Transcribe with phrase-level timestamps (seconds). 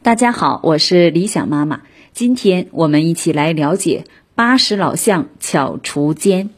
[0.00, 1.82] 大家好，我是理想妈妈。
[2.12, 4.04] 今天我们一起来了解
[4.36, 6.50] 八十老相巧除奸。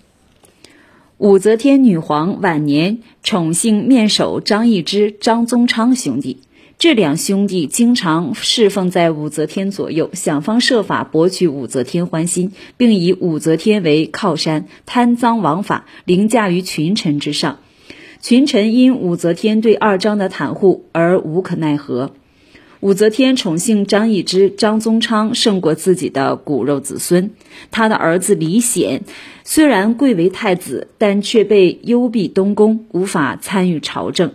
[1.16, 6.42] 武则天女皇晚年宠幸面首张易之、张宗昌兄弟，
[6.78, 17.58] 这两兄弟经常侍奉在武则天左右，想方设法博取武则天欢心，并以武则天为靠山，贪赃枉法，凌驾于群臣之上。
[18.20, 22.12] 群臣因武则天对二张的袒护而无可奈何。
[22.80, 27.32] 武则天宠幸张易之、张宗昌胜过自己的骨肉子孙。
[27.70, 29.02] 他的儿子李显
[29.44, 34.32] 虽然贵为太子，但却被幽闭东宫，无法参与朝政。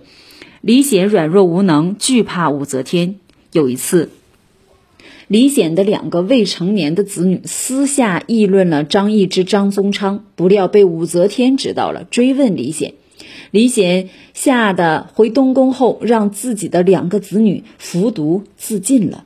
[0.61, 3.15] 李显软弱无能，惧怕武则天。
[3.51, 4.09] 有一次，
[5.27, 12.93] 李显的两个未成年的子女私下议论了张易之、张宗昌，不料被武则天知道了，追问李显。
[13.55, 19.23] 李显吓得回东宫后，让自己的两个子女服毒自尽了。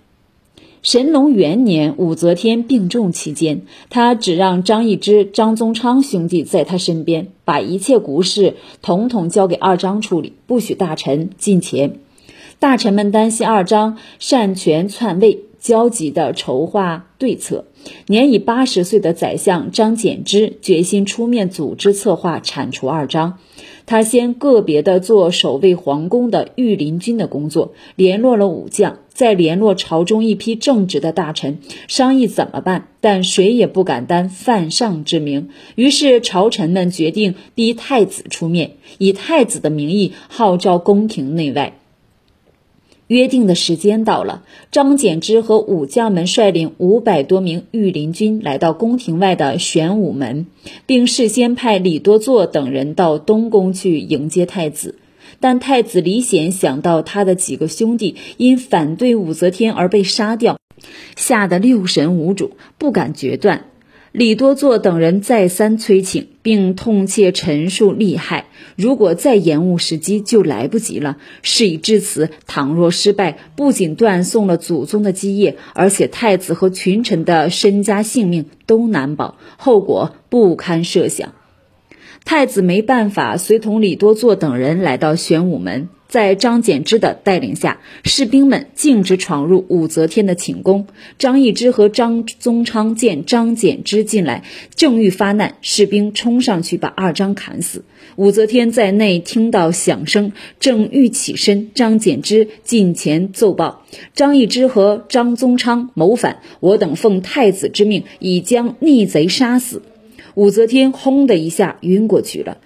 [0.83, 11.95] 神龙元年，武则天病重期间，她只让张易之、张宗昌兄弟在她身边，把一切国事统统交给二张处理，不许大臣进前。
[12.59, 17.65] 大臣们担心二张擅权篡位，焦急地筹划对策。
[18.07, 23.37] 年已八十岁的宰相张柬之决心出面组织策划铲除二张。
[23.85, 32.89] 他先个别的做守卫皇宫的御林军的工作，联络了武将，再联络朝中一批正直的大臣，商议怎么办。
[33.01, 41.78] 但谁也不敢担犯上之名，于是朝臣们决定逼太子出面，以太子的名义号召宫廷内外。
[43.09, 50.45] 约定的时间到了，张柬之和武将们率领五百多名御林军来到宫廷外的玄武门，
[50.85, 54.99] 并事先派李多作等人到东宫去迎接太子。
[55.39, 60.59] 但太子李显想到他的几个兄弟因反对武则天而被杀掉，
[61.15, 63.65] 吓得六神无主，不敢决断。
[64.11, 68.47] 李多作等人再三催请，并痛切陈述利害。
[68.75, 71.17] 如果再延误时机，就来不及了。
[71.43, 81.33] 事已至此，倘若失败，不仅断送了祖宗的基业，而且太子和群臣的身家性命都难保，后果不堪设想。
[82.25, 85.89] 太子没办法，随同李多作等人来到玄武门。
[86.09, 90.87] 在张柬之的带领下，士兵们径直闯入武则天的寝宫。
[91.19, 94.43] 张易之和张宗昌见张柬之进来，
[94.75, 97.85] 正欲发难，士兵冲上去把二张砍死。
[98.15, 109.83] 武则天在内听到响声，正欲起身，张柬之近前奏报：张易之和张宗昌谋反，我等奉太子之命，已将逆贼杀死。
[110.33, 112.57] 武则天轰的一下晕过去了。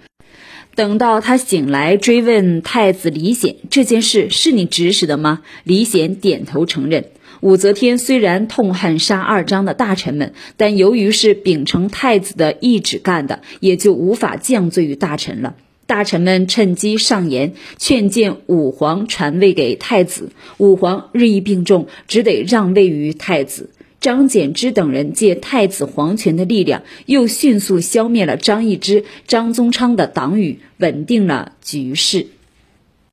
[0.74, 5.42] 等到他醒来，追问太子李显这件事是你指使的吗？
[5.62, 7.04] 李显点头承认。
[7.40, 15.54] 武则天虽然痛恨杀二张的大臣们，但由于是秉承太子的懿旨干的，也就无法降罪于大臣了。
[15.86, 20.30] 大臣们趁机上言，劝谏武皇传位给太子。
[20.56, 23.70] 武皇日益病重，只得让位于太子。
[24.04, 32.26] 张柬之等人借太子皇权的力量，又迅速消灭了张易之、张宗昌的党羽，稳定了局势。